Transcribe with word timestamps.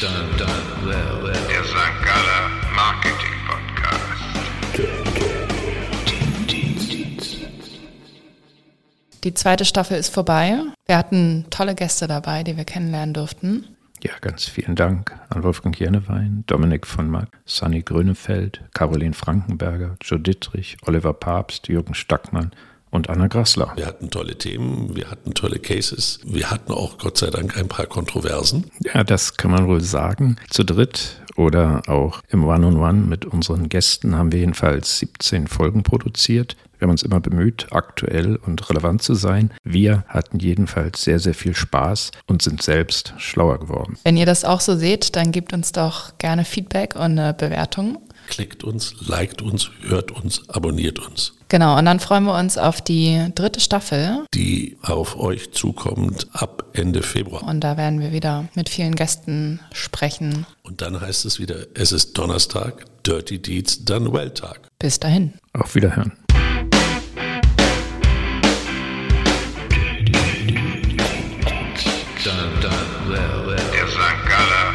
Dun, 0.00 0.10
dun, 0.36 0.48
well, 0.88 1.22
well. 1.22 1.32
Der 1.48 1.62
St. 1.62 1.76
Galler 2.02 2.50
Marketing 2.74 3.38
Podcast. 3.46 4.24
Die 9.22 9.34
zweite 9.34 9.64
Staffel 9.64 9.96
ist 9.96 10.12
vorbei. 10.12 10.58
Wir 10.86 10.98
hatten 10.98 11.46
tolle 11.50 11.76
Gäste 11.76 12.08
dabei, 12.08 12.42
die 12.42 12.56
wir 12.56 12.64
kennenlernen 12.64 13.14
durften. 13.14 13.76
Ja, 14.02 14.12
ganz 14.20 14.48
vielen 14.48 14.74
Dank 14.74 15.14
an 15.28 15.44
Wolfgang 15.44 15.78
Jennewein, 15.78 16.42
Dominik 16.48 16.88
von 16.88 17.08
Mack, 17.08 17.28
Sunny 17.44 17.82
Grönefeld, 17.82 18.64
Caroline 18.74 19.14
Frankenberger, 19.14 19.94
Joe 20.02 20.18
Dittrich, 20.18 20.76
Oliver 20.86 21.12
Papst, 21.12 21.68
Jürgen 21.68 21.94
Stackmann, 21.94 22.50
und 22.94 23.10
Anna 23.10 23.26
Grassler. 23.26 23.72
Wir 23.76 23.86
hatten 23.86 24.10
tolle 24.10 24.38
Themen, 24.38 24.94
wir 24.94 25.10
hatten 25.10 25.34
tolle 25.34 25.58
Cases, 25.58 26.20
wir 26.24 26.50
hatten 26.50 26.72
auch 26.72 26.96
Gott 26.98 27.18
sei 27.18 27.30
Dank 27.30 27.56
ein 27.56 27.68
paar 27.68 27.86
Kontroversen. 27.86 28.70
Ja, 28.80 29.02
das 29.02 29.36
kann 29.36 29.50
man 29.50 29.66
wohl 29.66 29.80
sagen. 29.80 30.36
Zu 30.48 30.64
dritt 30.64 31.20
oder 31.36 31.82
auch 31.88 32.20
im 32.28 32.44
One-on-One 32.44 32.76
-on 32.76 33.02
-One 33.02 33.06
mit 33.06 33.24
unseren 33.26 33.68
Gästen 33.68 34.16
haben 34.16 34.30
wir 34.30 34.38
jedenfalls 34.38 34.98
17 34.98 35.48
Folgen 35.48 35.82
produziert. 35.82 36.56
Wir 36.84 36.88
haben 36.88 36.92
uns 36.96 37.02
immer 37.02 37.20
bemüht, 37.20 37.68
aktuell 37.70 38.36
und 38.36 38.68
relevant 38.68 39.00
zu 39.00 39.14
sein. 39.14 39.50
Wir 39.62 40.04
hatten 40.06 40.38
jedenfalls 40.38 41.02
sehr, 41.02 41.18
sehr 41.18 41.32
viel 41.32 41.54
Spaß 41.54 42.10
und 42.26 42.42
sind 42.42 42.60
selbst 42.60 43.14
schlauer 43.16 43.58
geworden. 43.58 43.96
Wenn 44.04 44.18
ihr 44.18 44.26
das 44.26 44.44
auch 44.44 44.60
so 44.60 44.76
seht, 44.76 45.16
dann 45.16 45.32
gebt 45.32 45.54
uns 45.54 45.72
doch 45.72 46.18
gerne 46.18 46.44
Feedback 46.44 46.94
und 46.94 47.18
eine 47.18 47.32
Bewertung. 47.32 48.02
Klickt 48.28 48.64
uns, 48.64 48.96
liked 49.08 49.40
uns, 49.40 49.70
hört 49.80 50.10
uns, 50.10 50.46
abonniert 50.50 50.98
uns. 50.98 51.32
Genau, 51.48 51.78
und 51.78 51.86
dann 51.86 52.00
freuen 52.00 52.24
wir 52.24 52.38
uns 52.38 52.58
auf 52.58 52.82
die 52.82 53.30
dritte 53.34 53.60
Staffel. 53.60 54.26
Die 54.34 54.76
auf 54.82 55.18
euch 55.18 55.52
zukommt 55.52 56.26
ab 56.32 56.66
Ende 56.74 57.02
Februar. 57.02 57.44
Und 57.44 57.60
da 57.60 57.78
werden 57.78 58.00
wir 58.00 58.12
wieder 58.12 58.46
mit 58.54 58.68
vielen 58.68 58.94
Gästen 58.94 59.58
sprechen. 59.72 60.44
Und 60.62 60.82
dann 60.82 61.00
heißt 61.00 61.24
es 61.24 61.38
wieder, 61.38 61.66
es 61.72 61.92
ist 61.92 62.12
Donnerstag, 62.18 62.84
Dirty 63.06 63.40
Deeds 63.40 63.86
Done 63.86 64.12
Well 64.12 64.32
Tag. 64.32 64.68
Bis 64.78 65.00
dahin. 65.00 65.32
Auf 65.54 65.74
Wiederhören. 65.74 66.12
Don't 72.24 72.58
don't 72.58 73.08
let 73.10 73.74
It's 73.74 73.96
on 73.96 74.16
color. 74.24 74.73